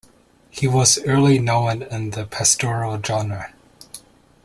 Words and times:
He 0.49 0.67
was 0.67 0.97
early 1.05 1.37
known 1.37 1.83
in 1.83 2.09
the 2.09 2.25
pastoral 2.25 2.99
genre. 3.03 3.53